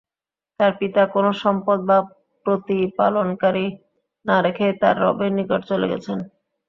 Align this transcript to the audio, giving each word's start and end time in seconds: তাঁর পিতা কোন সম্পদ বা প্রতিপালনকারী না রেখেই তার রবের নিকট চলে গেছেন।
তাঁর 0.59 0.71
পিতা 0.79 1.03
কোন 1.13 1.25
সম্পদ 1.43 1.79
বা 1.89 1.97
প্রতিপালনকারী 2.45 3.65
না 4.25 4.35
রেখেই 4.45 4.73
তার 4.81 4.95
রবের 5.03 5.31
নিকট 5.37 5.61
চলে 5.69 5.87
গেছেন। 5.91 6.17